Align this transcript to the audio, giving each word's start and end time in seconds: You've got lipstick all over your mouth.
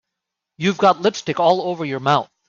You've 0.57 0.79
got 0.79 0.99
lipstick 0.99 1.39
all 1.39 1.61
over 1.61 1.85
your 1.85 1.99
mouth. 1.99 2.27